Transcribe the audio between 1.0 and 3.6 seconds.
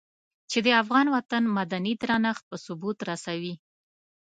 وطن مدني درنښت په ثبوت رسوي.